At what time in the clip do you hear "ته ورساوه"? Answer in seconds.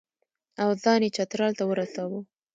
1.59-2.19